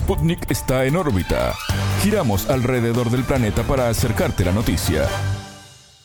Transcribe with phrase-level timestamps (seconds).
[0.00, 1.54] Sputnik está en órbita.
[2.02, 5.06] Giramos alrededor del planeta para acercarte la noticia.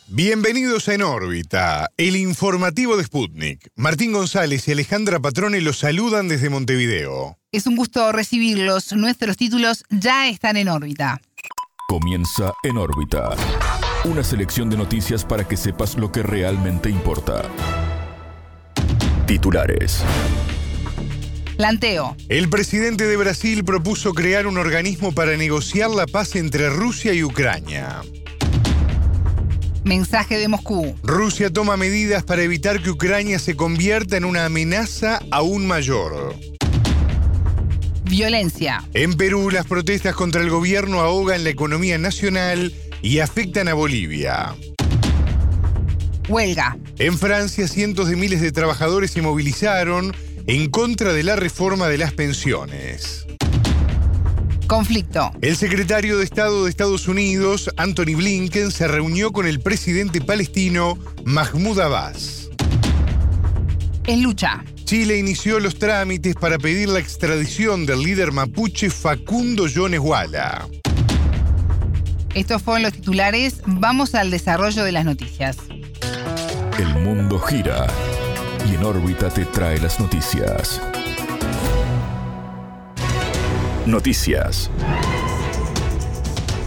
[0.06, 3.70] Bienvenidos a En órbita, el informativo de Sputnik.
[3.74, 7.38] Martín González y Alejandra Patrone los saludan desde Montevideo.
[7.50, 8.92] Es un gusto recibirlos.
[8.92, 11.18] Nuestros títulos ya están en órbita.
[11.88, 13.30] Comienza En órbita.
[14.04, 17.44] Una selección de noticias para que sepas lo que realmente importa.
[19.26, 20.04] Titulares.
[21.56, 22.16] Planteo.
[22.28, 27.24] El presidente de Brasil propuso crear un organismo para negociar la paz entre Rusia y
[27.24, 28.02] Ucrania.
[29.82, 30.94] Mensaje de Moscú.
[31.02, 36.34] Rusia toma medidas para evitar que Ucrania se convierta en una amenaza aún mayor.
[38.04, 38.84] Violencia.
[38.92, 44.54] En Perú, las protestas contra el gobierno ahogan la economía nacional y afectan a Bolivia.
[46.28, 46.76] Huelga.
[46.98, 50.14] En Francia, cientos de miles de trabajadores se movilizaron
[50.46, 53.26] en contra de la reforma de las pensiones.
[54.66, 55.32] Conflicto.
[55.40, 60.98] El secretario de Estado de Estados Unidos, Anthony Blinken, se reunió con el presidente palestino
[61.24, 62.50] Mahmoud Abbas.
[64.06, 64.64] En lucha.
[64.84, 70.68] Chile inició los trámites para pedir la extradición del líder mapuche Facundo Jones Walla.
[72.34, 73.62] Estos fueron los titulares.
[73.66, 75.56] Vamos al desarrollo de las noticias.
[76.78, 77.86] El mundo gira
[78.70, 80.80] y en órbita te trae las noticias.
[83.86, 84.70] Noticias.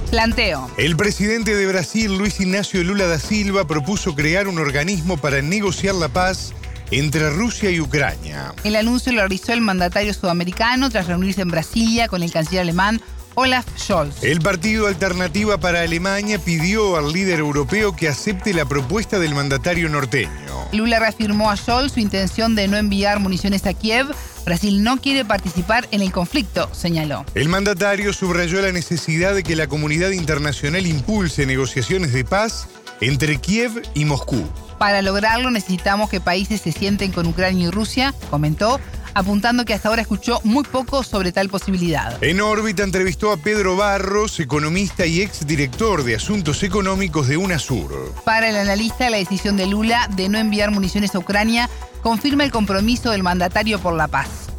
[0.09, 0.70] Planteo.
[0.77, 5.95] El presidente de Brasil, Luis Ignacio Lula da Silva, propuso crear un organismo para negociar
[5.95, 6.53] la paz
[6.92, 8.53] entre Rusia y Ucrania.
[8.64, 13.02] El anuncio lo realizó el mandatario sudamericano tras reunirse en Brasilia con el canciller alemán
[13.39, 14.21] Olaf Scholz.
[14.21, 19.87] El partido Alternativa para Alemania pidió al líder europeo que acepte la propuesta del mandatario
[19.87, 20.29] norteño.
[20.73, 24.07] Lula reafirmó a Scholz su intención de no enviar municiones a Kiev.
[24.43, 27.23] Brasil no quiere participar en el conflicto, señaló.
[27.33, 32.67] El mandatario subrayó la necesidad de que la comunidad internacional impulse negociaciones de paz
[32.99, 34.43] entre Kiev y Moscú.
[34.80, 38.81] Para lograrlo necesitamos que países se sienten con Ucrania y Rusia, comentó,
[39.14, 42.21] apuntando que hasta ahora escuchó muy poco sobre tal posibilidad.
[42.23, 48.14] En órbita entrevistó a Pedro Barros, economista y exdirector de Asuntos Económicos de UNASUR.
[48.25, 51.70] Para el analista, la decisión de Lula de no enviar municiones a Ucrania
[52.02, 54.49] confirma el compromiso del mandatario por la paz.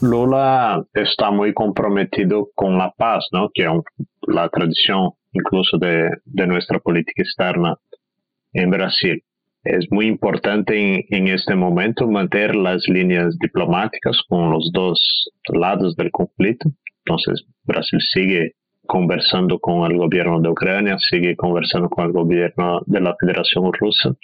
[0.00, 3.50] Lula está muy comprometido con la paz, ¿no?
[3.52, 3.70] que es
[4.26, 7.76] la tradición incluso de, de nuestra política externa
[8.52, 9.22] en Brasil.
[9.64, 16.10] Es muy importante en, este momento mantener las líneas diplomáticas con los dos lados del
[16.10, 16.70] conflicto.
[17.04, 18.52] Entonces, Brasil sigue
[18.86, 24.14] conversando con el gobierno de Ucrania, sigue conversando con el gobierno de la Federación Rusa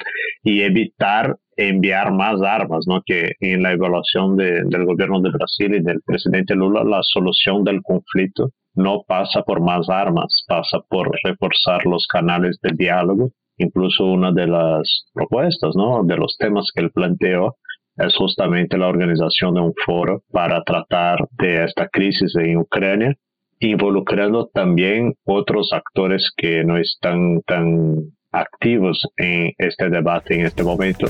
[0.43, 3.03] y evitar enviar más armas, ¿no?
[3.05, 7.83] que en la evaluación del gobierno de Brasil y del presidente Lula, la solución del
[7.83, 14.33] conflicto no pasa por más armas, pasa por reforzar los canales de diálogo Incluso una
[14.33, 16.03] de las propuestas, ¿no?
[16.05, 17.57] De los temas que él planteó
[17.97, 23.15] es justamente la organización de un foro para tratar de esta crisis en Ucrania,
[23.61, 27.95] involucrando también otros actores que no están tan
[28.33, 31.07] activos en este debate en este momento.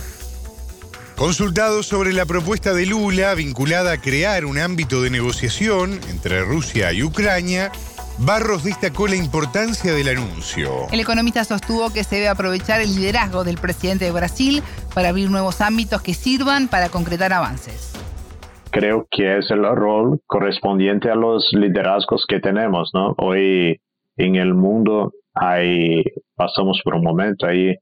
[1.16, 6.93] Consultado sobre la propuesta de Lula vinculada a crear un ámbito de negociación entre Rusia
[6.93, 7.71] y Ucrania,
[8.19, 10.87] Barros destacó la importancia del anuncio.
[10.93, 14.63] El economista sostuvo que se debe aprovechar el liderazgo del presidente de Brasil
[14.95, 17.93] para abrir nuevos ámbitos que sirvan para concretar avances.
[18.71, 23.15] Creo que es el rol correspondiente a los liderazgos que tenemos, ¿no?
[23.19, 23.81] Hoy
[24.17, 26.05] en el mundo hay,
[26.37, 27.75] pasamos por un momento ahí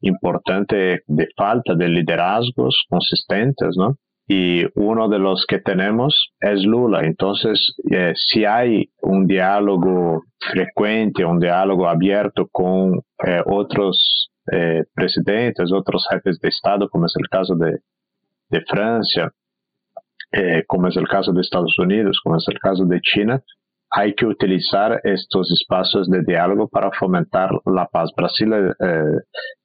[0.00, 3.96] importante de falta de liderazgos consistentes, ¿no?
[4.28, 7.00] Y uno de los que tenemos es Lula.
[7.04, 15.72] Entonces, eh, si hay un diálogo frecuente, un diálogo abierto con eh, otros eh, presidentes,
[15.72, 17.78] otros jefes de Estado, como es el caso de,
[18.48, 19.30] de Francia,
[20.66, 23.42] como es el caso de Estados Unidos, como es el caso de China,
[23.90, 28.10] hay que utilizar estos espacios de diálogo para fomentar la paz.
[28.16, 28.50] Brasil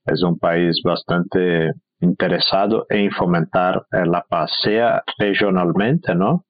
[0.06, 6.46] es un país bastante interesado en fomentar eh, la paz, sea regionalmente, ¿no?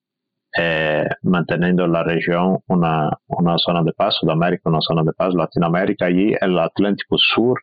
[0.57, 6.09] Eh, manteniendo la región una, una zona de paz, Sudamérica una zona de paz, Latinoamérica
[6.09, 7.61] y el Atlántico Sur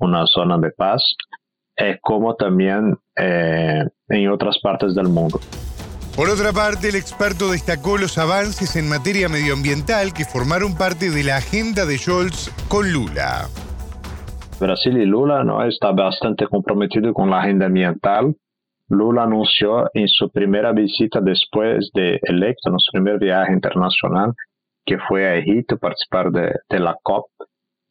[0.00, 1.02] una zona de paz,
[1.76, 5.40] eh, como también en otras partes del mundo.
[6.14, 11.24] Por otra parte, el experto destacó los avances en materia medioambiental que formaron parte de
[11.24, 13.48] la agenda de Scholz con Lula.
[14.60, 18.34] Brasil y Lula no está bastante comprometido con la agenda ambiental.
[18.88, 24.32] Lula anunció en su primera visita después de electo, en su primer viaje internacional,
[24.84, 27.26] que fue a Egipto participar de, la COP,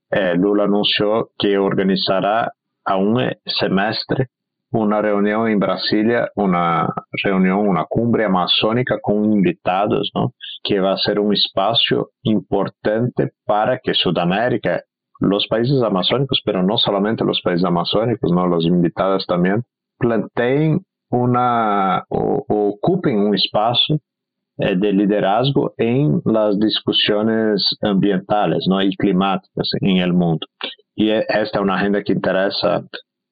[0.09, 2.51] eh, Lula anunció que organizará
[2.83, 4.27] a un semestre
[4.71, 6.89] una reunión en Brasilia, una
[7.23, 10.33] reunión, una cumbre amazónica con invitados, ¿no?
[10.63, 14.81] que va a ser un espacio importante para que Sudamérica,
[15.19, 18.47] los países amazónicos, pero no solamente los países amazónicos, ¿no?
[18.47, 19.63] los invitados también,
[19.97, 23.99] planteen una o, ocupen un espacio
[24.57, 28.81] eh, de liderazgo en las discusiones ambientales ¿no?
[28.81, 30.45] y climáticas en el mundo.
[30.95, 32.83] Y e, esta es una agenda que interesa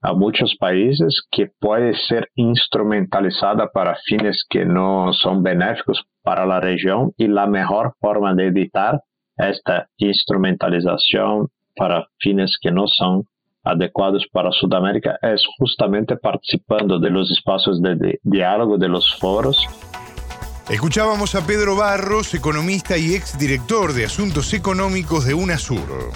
[0.01, 6.59] a muchos países que puede ser instrumentalizada para fines que no son benéficos para la
[6.59, 9.01] región y la mejor forma de evitar
[9.35, 13.27] esta instrumentalización para fines que no son
[13.63, 19.67] adecuados para Sudamérica es justamente participando de los espacios de, diálogo, de los foros.
[20.69, 26.11] Escuchábamos a Pedro Barros, economista y exdirector de Asuntos Económicos de UNASUR.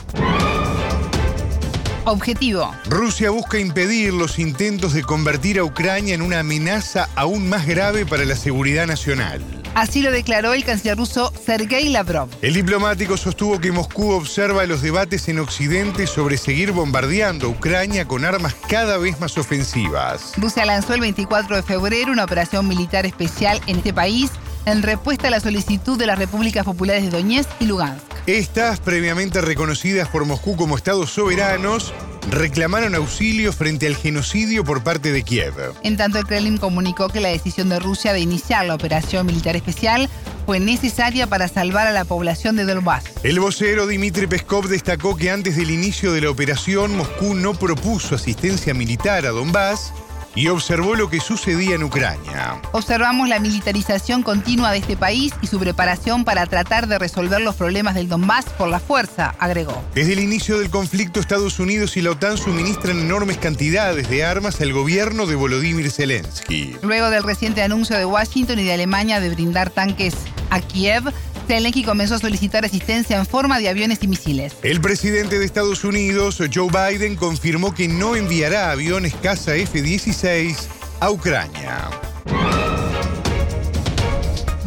[2.05, 2.71] Objetivo.
[2.89, 8.05] Rusia busca impedir los intentos de convertir a Ucrania en una amenaza aún más grave
[8.05, 9.41] para la seguridad nacional.
[9.75, 12.29] Así lo declaró el canciller ruso Sergei Lavrov.
[12.41, 18.05] El diplomático sostuvo que Moscú observa los debates en Occidente sobre seguir bombardeando a Ucrania
[18.05, 20.33] con armas cada vez más ofensivas.
[20.37, 24.31] Rusia lanzó el 24 de febrero una operación militar especial en este país
[24.65, 28.03] en respuesta a la solicitud de las repúblicas populares de Donetsk y Lugansk.
[28.27, 31.93] Estas, previamente reconocidas por Moscú como estados soberanos,
[32.31, 35.53] reclamaron auxilio frente al genocidio por parte de Kiev.
[35.83, 39.55] En tanto, el Kremlin comunicó que la decisión de Rusia de iniciar la operación militar
[39.55, 40.09] especial
[40.45, 43.03] fue necesaria para salvar a la población de Donbass.
[43.23, 48.15] El vocero Dmitry Peskov destacó que antes del inicio de la operación, Moscú no propuso
[48.15, 49.93] asistencia militar a Donbass
[50.35, 52.61] y observó lo que sucedía en Ucrania.
[52.71, 57.55] Observamos la militarización continua de este país y su preparación para tratar de resolver los
[57.55, 59.83] problemas del Donbass por la fuerza, agregó.
[59.93, 64.61] Desde el inicio del conflicto, Estados Unidos y la OTAN suministran enormes cantidades de armas
[64.61, 66.75] al gobierno de Volodymyr Zelensky.
[66.81, 70.13] Luego del reciente anuncio de Washington y de Alemania de brindar tanques
[70.49, 71.13] a Kiev,
[71.49, 74.55] Zelensky comenzó a solicitar asistencia en forma de aviones y misiles.
[74.61, 80.55] El presidente de Estados Unidos, Joe Biden, confirmó que no enviará aviones caza F-16
[80.99, 82.08] a Ucrania.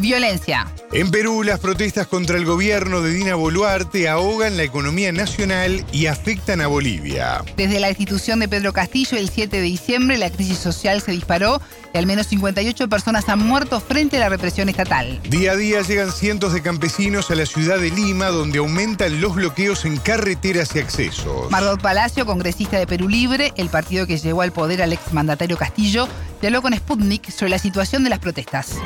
[0.02, 0.66] Violencia.
[0.92, 6.06] En Perú, las protestas contra el gobierno de Dina Boluarte ahogan la economía nacional y
[6.06, 7.44] afectan a Bolivia.
[7.56, 11.62] Desde la institución de Pedro Castillo el 7 de diciembre, la crisis social se disparó
[11.94, 15.20] y al menos 58 personas han muerto frente a la represión estatal.
[15.22, 19.36] Día a día llegan cientos de campesinos a la ciudad de Lima, donde aumentan los
[19.36, 21.48] bloqueos en carreteras y accesos.
[21.50, 26.08] Margot Palacio, congresista de Perú Libre, el partido que llevó al poder al exmandatario Castillo,
[26.40, 28.76] dialogó con Sputnik sobre la situación de las protestas.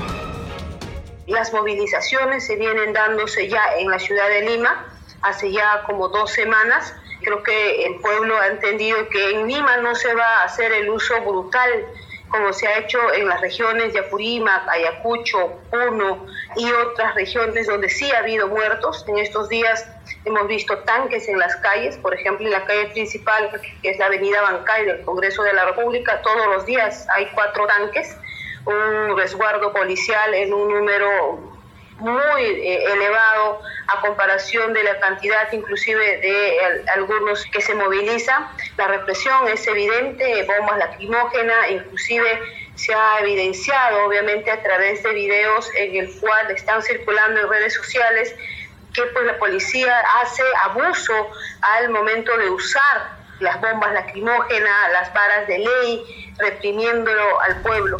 [1.26, 4.87] Las movilizaciones se vienen dándose ya en la ciudad de Lima
[5.23, 6.94] hace ya como dos semanas.
[7.23, 10.88] Creo que el pueblo ha entendido que en Lima no se va a hacer el
[10.88, 11.87] uso brutal
[12.28, 16.26] como se ha hecho en las regiones de Apurímac, Ayacucho, Puno
[16.56, 19.05] y otras regiones donde sí ha habido muertos.
[19.08, 19.88] En estos días
[20.25, 23.50] hemos visto tanques en las calles, por ejemplo en la calle principal,
[23.82, 27.67] que es la avenida Bancay del Congreso de la República, todos los días hay cuatro
[27.67, 28.17] tanques
[28.66, 31.40] un resguardo policial en un número
[31.98, 38.49] muy eh, elevado a comparación de la cantidad inclusive de algunos que se movilizan.
[38.76, 42.40] La represión es evidente, bombas lacrimógenas, inclusive
[42.75, 47.75] se ha evidenciado obviamente a través de videos en el cual están circulando en redes
[47.75, 48.35] sociales
[48.92, 51.30] que pues la policía hace abuso
[51.62, 57.99] al momento de usar las bombas lacrimógenas, las varas de ley, reprimiéndolo al pueblo.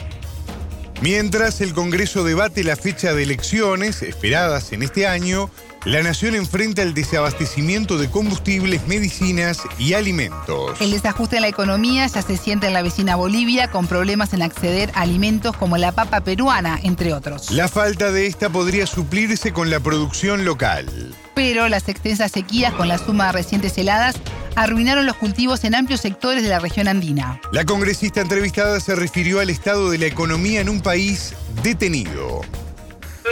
[1.03, 5.51] Mientras el Congreso debate la fecha de elecciones esperadas en este año,
[5.85, 10.81] la nación enfrenta el desabastecimiento de combustibles, medicinas y alimentos.
[10.81, 14.41] El desajuste en la economía ya se siente en la vecina Bolivia con problemas en
[14.41, 17.51] acceder a alimentos como la papa peruana, entre otros.
[17.51, 21.15] La falta de esta podría suplirse con la producción local.
[21.35, 24.17] Pero las extensas sequías con la suma de recientes heladas
[24.57, 27.41] arruinaron los cultivos en amplios sectores de la región andina.
[27.53, 32.41] La congresista entrevistada se refirió al estado de la economía en un país detenido.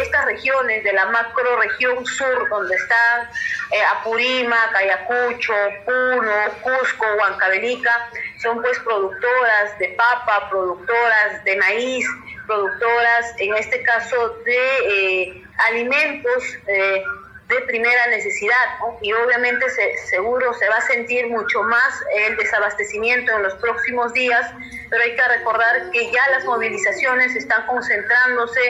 [0.01, 3.29] Estas regiones de la macro región sur, donde están
[3.71, 5.55] eh, Apurímac, Ayacucho,
[5.87, 8.11] Puno, Cusco, Huancavelica,
[8.43, 12.05] son pues productoras de papa, productoras de maíz,
[12.47, 16.43] productoras, en este caso, de eh, alimentos.
[16.67, 17.05] Eh,
[17.49, 19.67] de primera necesidad y obviamente
[20.07, 24.51] seguro se va a sentir mucho más el desabastecimiento en los próximos días,
[24.89, 28.61] pero hay que recordar que ya las movilizaciones están concentrándose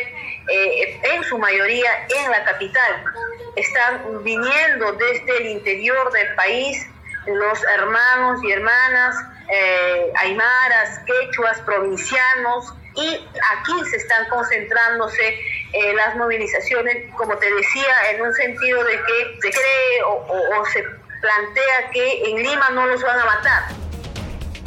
[0.50, 1.90] eh, en su mayoría
[2.24, 3.04] en la capital.
[3.54, 6.84] Están viniendo desde el interior del país
[7.26, 9.16] los hermanos y hermanas
[9.48, 15.28] eh, aymaras, quechuas, provincianos, y aquí se están concentrándose
[15.72, 20.82] eh, las movilizaciones, como te decía, en un sentido de que se cree o, se
[21.20, 23.62] plantea que en Lima no los van a matar.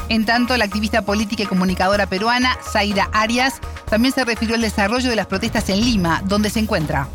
[0.09, 5.09] En tanto, la activista política y comunicadora peruana, Zaira Arias, también se refirió al desarrollo
[5.09, 7.07] de las protestas en Lima, donde se encuentra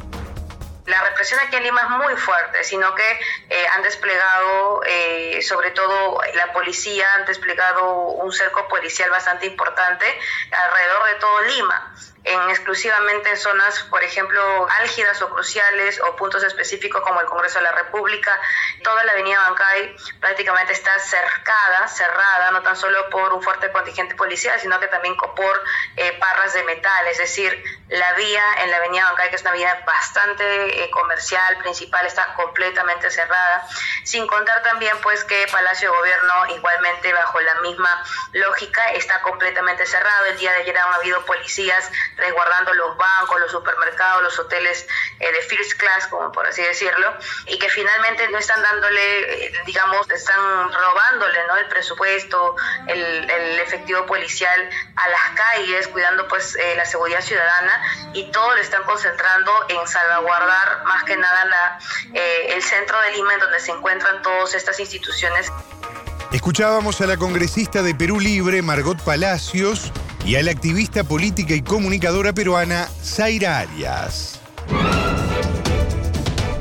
[1.41, 6.53] aquí en Lima es muy fuerte, sino que eh, han desplegado, eh, sobre todo la
[6.53, 10.07] policía, han desplegado un cerco policial bastante importante
[10.51, 16.43] alrededor de todo Lima en exclusivamente en zonas, por ejemplo, álgidas o cruciales o puntos
[16.45, 18.39] específicos como el Congreso de la República.
[18.85, 24.15] Toda la avenida Bancay prácticamente está cercada, cerrada, no tan solo por un fuerte contingente
[24.15, 25.63] policial, sino que también por
[25.97, 27.07] eh, parras de metal.
[27.09, 31.59] Es decir, la vía en la avenida Bancay, que es una vía bastante eh, comercial,
[31.59, 33.67] principal, está completamente cerrada.
[34.05, 39.87] Sin contar también pues que Palacio de Gobierno, igualmente bajo la misma lógica, está completamente
[39.87, 40.27] cerrado.
[40.27, 44.87] El día de ayer han habido policías resguardando los bancos, los supermercados, los hoteles
[45.21, 47.15] eh, de first class, como por así decirlo,
[47.47, 51.57] y que finalmente no están dándole, eh, digamos, están robándole ¿no?
[51.57, 53.31] el presupuesto, el,
[53.63, 58.83] efectivo policial a las calles, cuidando pues eh, la seguridad ciudadana y todo lo están
[58.83, 61.79] concentrando en salvaguardar más que nada la,
[62.13, 65.51] el centro de Lima en donde se encuentran todas estas instituciones.
[66.33, 69.93] Escuchábamos a la congresista de Perú Libre, Margot Palacios,
[70.25, 74.41] y a la activista política y comunicadora peruana Zaira Arias.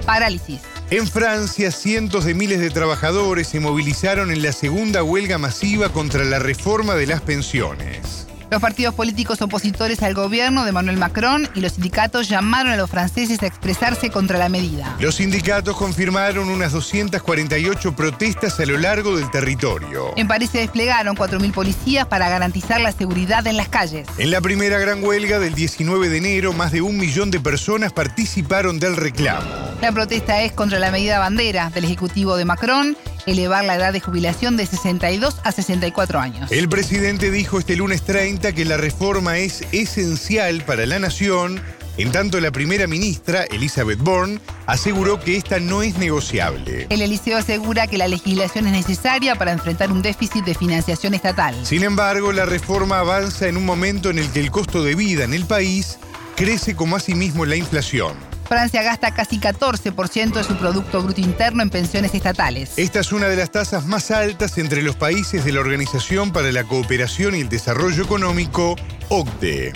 [0.06, 0.62] Parálisis.
[0.90, 6.26] En Francia, cientos de miles de trabajadores se movilizaron en la segunda huelga masiva contra
[6.26, 8.21] la reforma de las pensiones.
[8.52, 12.90] Los partidos políticos opositores al gobierno de Manuel Macron y los sindicatos llamaron a los
[12.90, 14.94] franceses a expresarse contra la medida.
[15.00, 20.12] Los sindicatos confirmaron unas 248 protestas a lo largo del territorio.
[20.18, 24.06] En París se desplegaron 4.000 policías para garantizar la seguridad en las calles.
[24.18, 27.94] En la primera gran huelga del 19 de enero, más de un millón de personas
[27.94, 29.48] participaron del reclamo.
[29.82, 34.00] La protesta es contra la medida bandera del Ejecutivo de Macron elevar la edad de
[34.00, 36.52] jubilación de 62 a 64 años.
[36.52, 41.62] El presidente dijo este lunes 30 que la reforma es esencial para la nación,
[41.98, 46.88] en tanto la primera ministra, Elizabeth Bourne, aseguró que esta no es negociable.
[46.90, 51.56] El Eliseo asegura que la legislación es necesaria para enfrentar un déficit de financiación estatal.
[51.66, 55.26] Sin embargo, la reforma avanza en un momento en el que el costo de vida
[55.26, 56.00] en el país
[56.36, 58.31] crece como asimismo la inflación.
[58.52, 62.74] Francia gasta casi 14% de su Producto Bruto Interno en pensiones estatales.
[62.76, 66.52] Esta es una de las tasas más altas entre los países de la Organización para
[66.52, 68.76] la Cooperación y el Desarrollo Económico,
[69.08, 69.72] OCDE.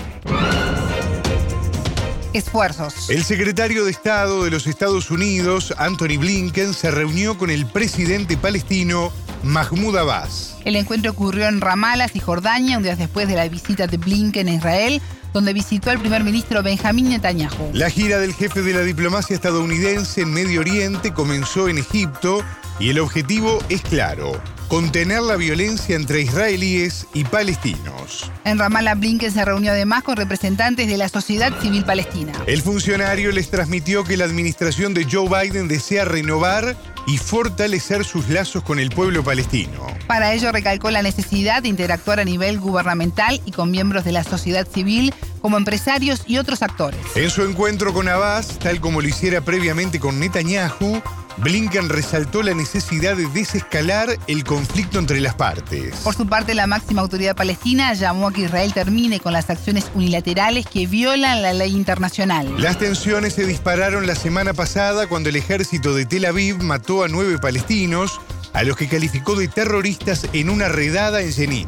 [2.33, 3.09] Esfuerzos.
[3.09, 8.35] El secretario de Estado de los Estados Unidos, Anthony Blinken, se reunió con el presidente
[8.35, 9.13] palestino
[9.43, 10.57] Mahmoud Abbas.
[10.65, 14.53] El encuentro ocurrió en Ramallah, Jordania, un día después de la visita de Blinken a
[14.53, 15.01] Israel,
[15.35, 17.71] donde visitó al primer ministro Benjamín Netanyahu.
[17.73, 22.41] La gira del jefe de la diplomacia estadounidense en Medio Oriente comenzó en Egipto
[22.79, 28.31] y el objetivo es claro, contener la violencia entre israelíes y palestinos.
[28.45, 32.31] En Ramallah, Blinken se reunió además con representantes de la sociedad civil palestina.
[32.47, 36.77] El funcionario les transmitió que la administración de Joe Biden desea renovar
[37.07, 39.85] y fortalecer sus lazos con el pueblo palestino.
[40.07, 44.23] Para ello recalcó la necesidad de interactuar a nivel gubernamental y con miembros de la
[44.23, 46.99] sociedad civil como empresarios y otros actores.
[47.15, 51.01] En su encuentro con Abbas, tal como lo hiciera previamente con Netanyahu,
[51.37, 55.95] Blinken resaltó la necesidad de desescalar el conflicto entre las partes.
[55.97, 59.91] Por su parte, la máxima autoridad palestina llamó a que Israel termine con las acciones
[59.93, 62.61] unilaterales que violan la ley internacional.
[62.61, 67.07] Las tensiones se dispararon la semana pasada cuando el ejército de Tel Aviv mató a
[67.07, 68.19] nueve palestinos,
[68.53, 71.67] a los que calificó de terroristas en una redada en Jenin.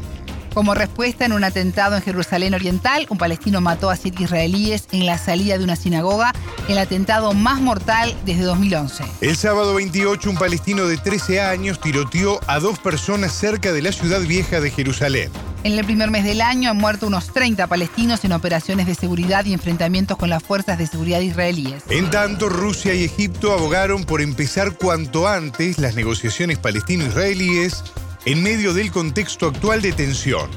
[0.54, 5.06] Como respuesta en un atentado en Jerusalén Oriental, un palestino mató a siete israelíes en
[5.06, 6.32] la salida de una sinagoga,
[6.68, 9.04] el atentado más mortal desde 2011.
[9.20, 13.92] El sábado 28, un palestino de 13 años tiroteó a dos personas cerca de la
[13.92, 15.30] ciudad vieja de Jerusalén.
[15.64, 19.44] En el primer mes del año han muerto unos 30 palestinos en operaciones de seguridad
[19.44, 21.82] y enfrentamientos con las fuerzas de seguridad israelíes.
[21.90, 27.82] En tanto, Rusia y Egipto abogaron por empezar cuanto antes las negociaciones palestino-israelíes
[28.28, 30.50] en medio del contexto actual de tensión.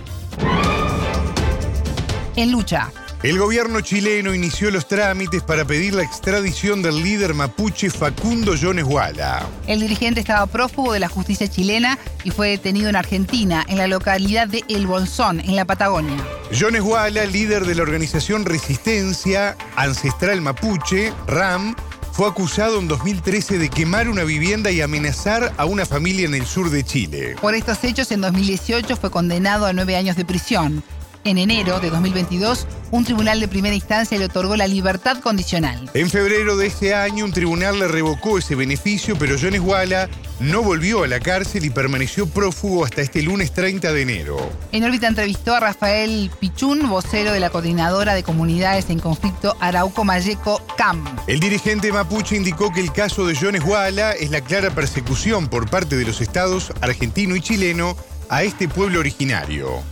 [2.36, 2.92] En lucha.
[3.24, 8.84] El gobierno chileno inició los trámites para pedir la extradición del líder mapuche Facundo Jones
[8.84, 9.48] Wala.
[9.68, 13.88] El dirigente estaba prófugo de la justicia chilena y fue detenido en Argentina, en la
[13.88, 16.18] localidad de El Bolsón, en la Patagonia.
[16.60, 21.74] Jones Wala, líder de la organización Resistencia Ancestral Mapuche, RAM,
[22.12, 26.46] fue acusado en 2013 de quemar una vivienda y amenazar a una familia en el
[26.46, 27.36] sur de Chile.
[27.41, 30.84] Por estos hechos, en 2018 fue condenado a nueve años de prisión.
[31.24, 35.88] En enero de 2022, un tribunal de primera instancia le otorgó la libertad condicional.
[35.94, 40.10] En febrero de ese año, un tribunal le revocó ese beneficio, pero Jones Walla
[40.40, 44.50] no volvió a la cárcel y permaneció prófugo hasta este lunes 30 de enero.
[44.72, 50.04] En órbita entrevistó a Rafael Pichún, vocero de la coordinadora de comunidades en conflicto Arauco
[50.04, 51.06] Mayeco CAM.
[51.28, 55.70] El dirigente mapuche indicó que el caso de Jones Walla es la clara persecución por
[55.70, 57.96] parte de los estados argentino y chileno
[58.28, 59.84] a este pueblo originario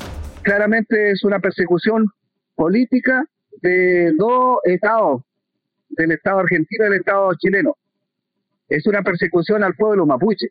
[0.41, 2.07] claramente es una persecución
[2.55, 3.25] política
[3.61, 5.21] de dos estados,
[5.89, 7.75] del Estado argentino y del Estado chileno.
[8.67, 10.47] Es una persecución al pueblo mapuche.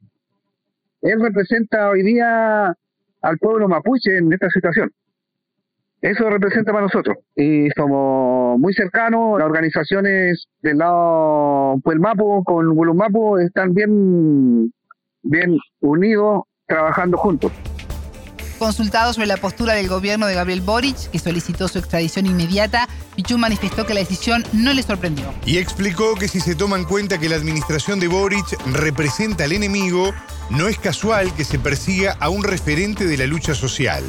[1.02, 2.74] Él representa hoy día
[3.22, 4.92] al pueblo mapuche en esta situación.
[6.00, 7.18] Eso representa para nosotros.
[7.34, 14.72] Y somos muy cercanos, las organizaciones del lado Puelmapu con Mapu están bien,
[15.22, 17.52] bien unidos, trabajando juntos.
[18.58, 23.40] Consultado sobre la postura del gobierno de Gabriel Boric, que solicitó su extradición inmediata, Pichún
[23.40, 25.32] manifestó que la decisión no le sorprendió.
[25.46, 29.52] Y explicó que si se toma en cuenta que la administración de Boric representa al
[29.52, 30.12] enemigo,
[30.50, 34.02] no es casual que se persiga a un referente de la lucha social.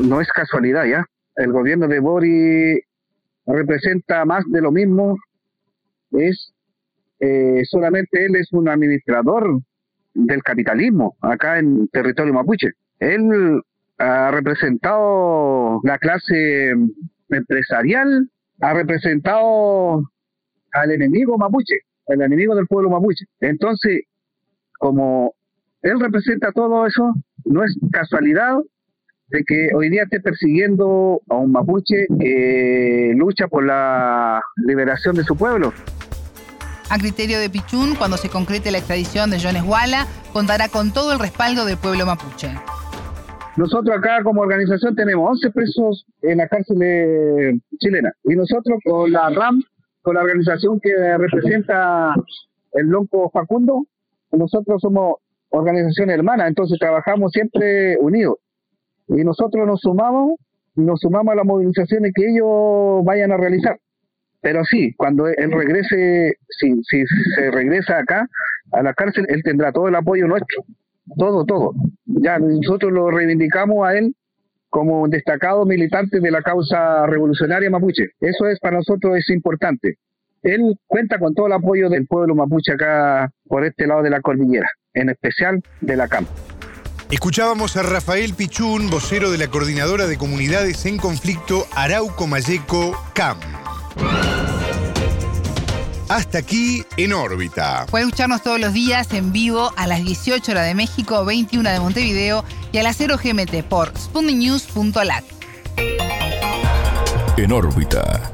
[0.00, 1.04] No es casualidad, ¿ya?
[1.34, 2.86] El gobierno de Boric
[3.46, 5.16] representa más de lo mismo.
[6.12, 6.52] Es
[7.18, 9.60] eh, solamente él es un administrador
[10.14, 12.70] del capitalismo acá en territorio mapuche.
[13.00, 13.62] Él
[13.98, 16.74] ha representado la clase
[17.28, 18.28] empresarial,
[18.60, 20.10] ha representado
[20.72, 21.76] al enemigo mapuche,
[22.08, 23.24] al enemigo del pueblo mapuche.
[23.40, 24.02] Entonces,
[24.78, 25.34] como
[25.82, 28.56] él representa todo eso, no es casualidad
[29.28, 35.24] de que hoy día esté persiguiendo a un mapuche que lucha por la liberación de
[35.24, 35.72] su pueblo.
[36.90, 41.12] A criterio de Pichún, cuando se concrete la extradición de Jones Walla, contará con todo
[41.12, 42.50] el respaldo del pueblo mapuche.
[43.56, 49.30] Nosotros acá como organización tenemos 11 presos en la cárcel chilena y nosotros con la
[49.30, 49.62] RAM,
[50.02, 52.14] con la organización que representa
[52.72, 53.86] el Lonco Facundo,
[54.32, 55.16] nosotros somos
[55.50, 58.38] organización hermana, entonces trabajamos siempre unidos.
[59.06, 60.32] Y nosotros nos sumamos,
[60.74, 63.78] nos sumamos a las movilizaciones que ellos vayan a realizar.
[64.40, 67.04] Pero sí, cuando él regrese, si, si
[67.36, 68.28] se regresa acá
[68.72, 70.64] a la cárcel, él tendrá todo el apoyo nuestro
[71.16, 71.72] todo, todo.
[72.04, 74.14] Ya nosotros lo reivindicamos a él
[74.68, 78.10] como un destacado militante de la causa revolucionaria mapuche.
[78.20, 79.98] Eso es para nosotros es importante.
[80.42, 84.20] Él cuenta con todo el apoyo del pueblo mapuche acá por este lado de la
[84.20, 86.26] cordillera, en especial de la CAM.
[87.10, 93.38] Escuchábamos a Rafael Pichún, vocero de la Coordinadora de Comunidades en Conflicto Arauco Mayeco CAM.
[96.08, 97.86] Hasta aquí en órbita.
[97.90, 101.80] Puede escucharnos todos los días en vivo a las 18 horas de México, 21 de
[101.80, 105.24] Montevideo y a las 0 GMT por spundinews.lat.
[107.36, 108.30] En órbita.